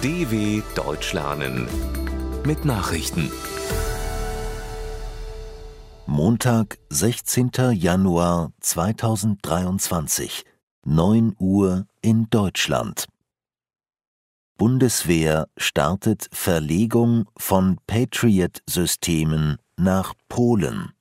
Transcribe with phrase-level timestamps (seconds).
[0.00, 1.66] DW Deutsch lernen
[2.46, 3.32] mit Nachrichten.
[6.06, 7.50] Montag, 16.
[7.72, 10.44] Januar 2023,
[10.84, 13.08] 9 Uhr in Deutschland.
[14.56, 20.92] Bundeswehr startet Verlegung von Patriot-Systemen nach Polen.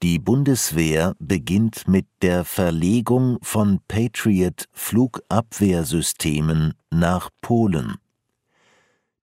[0.00, 7.96] Die Bundeswehr beginnt mit der Verlegung von Patriot-Flugabwehrsystemen nach Polen.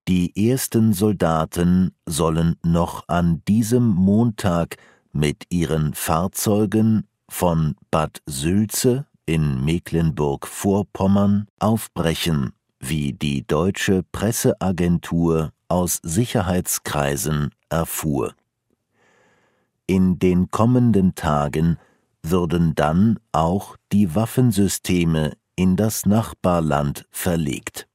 [0.10, 4.76] Die ersten Soldaten sollen noch an diesem Montag
[5.14, 17.52] mit ihren Fahrzeugen von Bad Sülze in Mecklenburg-Vorpommern aufbrechen, wie die deutsche Presseagentur aus Sicherheitskreisen
[17.70, 18.36] erfuhr.
[19.88, 21.78] In den kommenden Tagen
[22.24, 27.88] würden dann auch die Waffensysteme in das Nachbarland verlegt.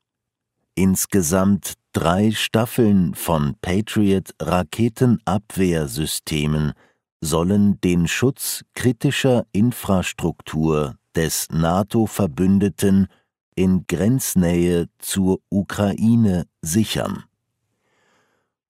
[0.75, 6.73] Insgesamt drei Staffeln von Patriot Raketenabwehrsystemen
[7.21, 13.09] sollen den Schutz kritischer Infrastruktur des NATO-Verbündeten
[13.57, 17.25] in Grenznähe zur Ukraine sichern.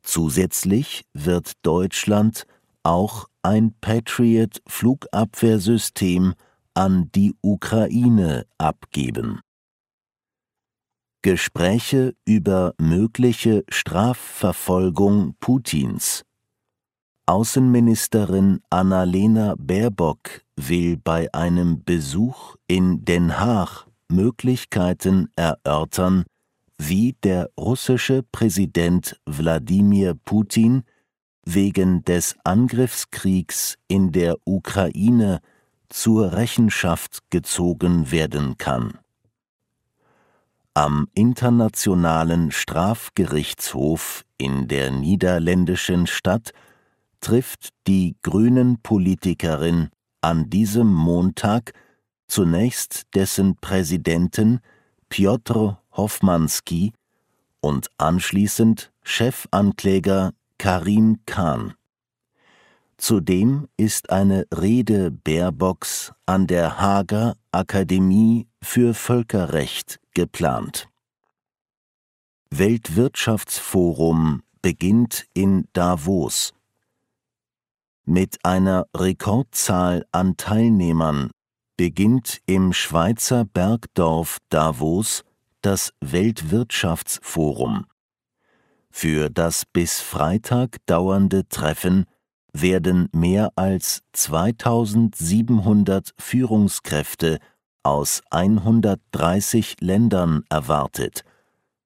[0.03, 2.47] Zusätzlich wird Deutschland
[2.91, 6.35] auch ein Patriot-Flugabwehrsystem
[6.75, 9.41] an die Ukraine abgeben.
[11.23, 16.25] Gespräche über mögliche Strafverfolgung Putins
[17.27, 26.25] Außenministerin Annalena Baerbock will bei einem Besuch in Den Haag Möglichkeiten erörtern,
[26.77, 30.83] wie der russische Präsident Wladimir Putin
[31.55, 35.41] wegen des Angriffskriegs in der Ukraine
[35.89, 38.99] zur Rechenschaft gezogen werden kann.
[40.75, 46.53] Am Internationalen Strafgerichtshof in der niederländischen Stadt
[47.21, 51.73] trifft die Grünen-Politikerin an diesem Montag
[52.29, 54.61] zunächst dessen Präsidenten
[55.09, 56.93] Piotr Hofmanski
[57.61, 61.73] und anschließend Chefankläger Karim Khan.
[62.99, 70.87] Zudem ist eine Rede Baerbocks an der Haager Akademie für Völkerrecht geplant.
[72.51, 76.53] Weltwirtschaftsforum beginnt in Davos.
[78.05, 81.31] Mit einer Rekordzahl an Teilnehmern
[81.79, 85.25] beginnt im Schweizer Bergdorf Davos
[85.63, 87.87] das Weltwirtschaftsforum.
[88.91, 92.05] Für das bis Freitag dauernde Treffen
[92.53, 97.39] werden mehr als 2700 Führungskräfte
[97.83, 101.25] aus 130 Ländern erwartet,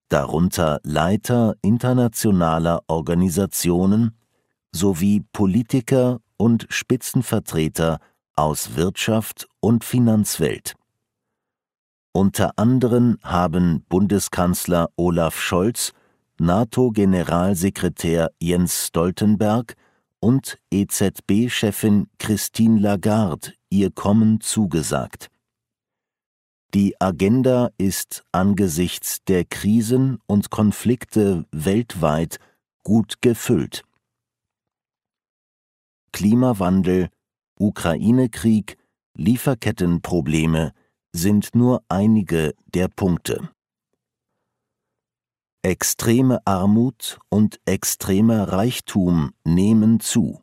[0.09, 4.17] darunter Leiter internationaler Organisationen
[4.73, 8.01] sowie Politiker und Spitzenvertreter
[8.35, 10.75] aus Wirtschaft und Finanzwelt.
[12.13, 15.93] Unter anderem haben Bundeskanzler Olaf Scholz
[16.39, 19.77] NATO-Generalsekretär Jens Stoltenberg
[20.21, 25.31] und EZB-Chefin Christine Lagarde ihr Kommen zugesagt.
[26.75, 32.39] Die Agenda ist angesichts der Krisen und Konflikte weltweit
[32.83, 33.85] gut gefüllt.
[36.13, 37.11] Klimawandel,
[37.61, 38.77] Ukraine-Krieg,
[39.17, 40.73] Lieferkettenprobleme
[41.13, 43.54] sind nur einige der Punkte.
[45.65, 50.43] Extreme Armut und extremer Reichtum nehmen zu.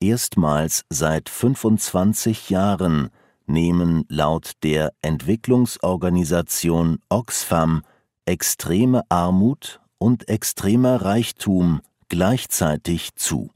[0.00, 3.10] Erstmals seit 25 Jahren
[3.44, 7.82] nehmen laut der Entwicklungsorganisation Oxfam
[8.24, 13.50] extreme Armut und extremer Reichtum gleichzeitig zu.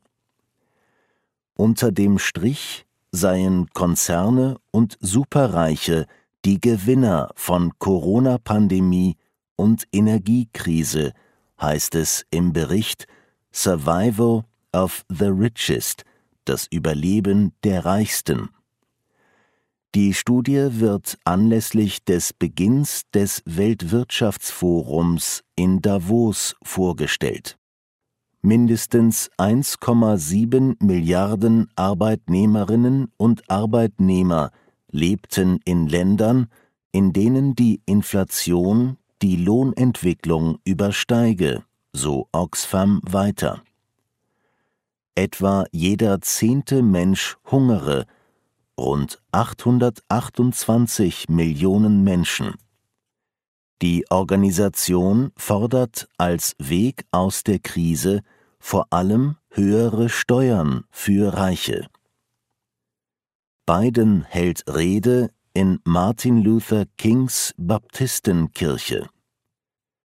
[1.54, 6.04] Unter dem Strich seien Konzerne und Superreiche
[6.44, 9.16] die Gewinner von Corona-Pandemie
[9.56, 11.12] und Energiekrise,
[11.60, 13.06] heißt es im Bericht
[13.52, 16.04] Survival of the Richest,
[16.44, 18.50] das Überleben der Reichsten.
[19.94, 27.56] Die Studie wird anlässlich des Beginns des Weltwirtschaftsforums in Davos vorgestellt.
[28.42, 34.50] Mindestens 1,7 Milliarden Arbeitnehmerinnen und Arbeitnehmer
[34.90, 36.48] lebten in Ländern,
[36.92, 43.62] in denen die Inflation die Lohnentwicklung übersteige, so Oxfam weiter.
[45.14, 48.06] Etwa jeder zehnte Mensch hungere,
[48.78, 52.54] rund 828 Millionen Menschen.
[53.82, 58.22] Die Organisation fordert als Weg aus der Krise
[58.58, 61.88] vor allem höhere Steuern für Reiche.
[63.66, 69.08] Biden hält Rede in Martin Luther Kings Baptistenkirche.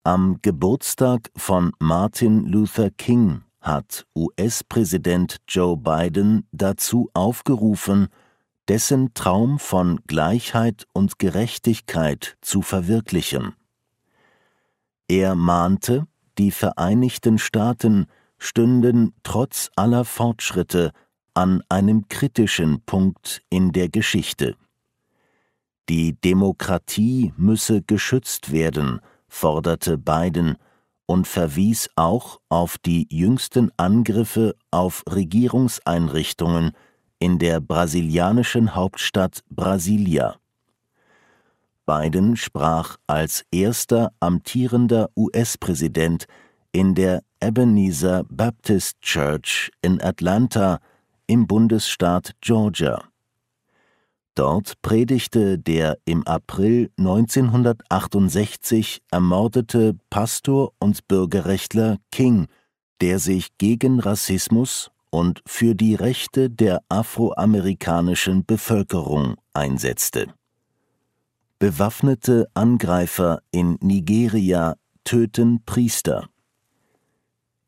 [0.02, 8.08] Am Geburtstag von Martin Luther King hat US-Präsident Joe Biden dazu aufgerufen,
[8.68, 13.54] dessen Traum von Gleichheit und Gerechtigkeit zu verwirklichen.
[15.08, 16.06] Er mahnte,
[16.38, 18.06] die Vereinigten Staaten
[18.38, 20.92] stünden trotz aller Fortschritte
[21.34, 24.56] an einem kritischen Punkt in der Geschichte.
[25.88, 30.56] Die Demokratie müsse geschützt werden, forderte Biden
[31.06, 36.72] und verwies auch auf die jüngsten Angriffe auf Regierungseinrichtungen
[37.18, 40.36] in der brasilianischen Hauptstadt Brasilia.
[41.86, 46.26] Biden sprach als erster amtierender US-Präsident
[46.72, 50.80] in der Ebenezer Baptist Church in Atlanta
[51.26, 53.04] im Bundesstaat Georgia.
[54.34, 62.48] Dort predigte der im April 1968 ermordete Pastor und Bürgerrechtler King,
[63.00, 70.26] der sich gegen Rassismus und für die Rechte der afroamerikanischen Bevölkerung einsetzte.
[71.60, 76.28] Bewaffnete Angreifer in Nigeria töten Priester.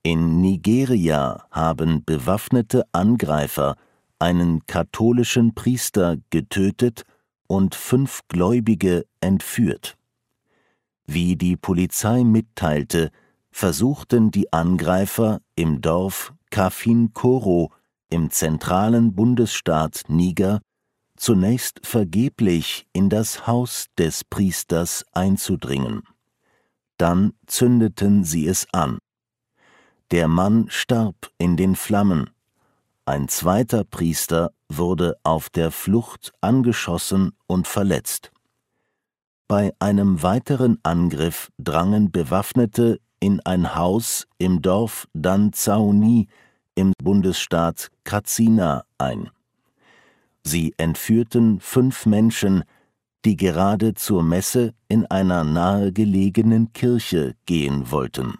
[0.02, 3.76] In Nigeria haben bewaffnete Angreifer
[4.18, 7.04] einen katholischen Priester getötet
[7.46, 9.96] und fünf Gläubige entführt.
[11.06, 13.10] Wie die Polizei mitteilte,
[13.50, 17.72] versuchten die Angreifer im Dorf Kafin Koro
[18.10, 20.60] im zentralen Bundesstaat Niger
[21.16, 26.02] zunächst vergeblich in das Haus des Priesters einzudringen.
[26.98, 28.98] Dann zündeten sie es an.
[30.10, 32.30] Der Mann starb in den Flammen,
[33.06, 38.32] ein zweiter Priester wurde auf der Flucht angeschossen und verletzt.
[39.48, 46.26] Bei einem weiteren Angriff drangen Bewaffnete in ein Haus im Dorf Danzauni
[46.74, 49.30] im Bundesstaat Katsina ein.
[50.42, 52.64] Sie entführten fünf Menschen,
[53.24, 58.34] die gerade zur Messe in einer nahegelegenen Kirche gehen wollten.